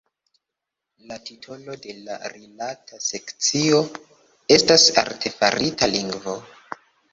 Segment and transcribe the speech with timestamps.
[1.11, 3.83] La titolo de la rilata sekcio
[4.59, 6.39] estas Artefarita lingvo.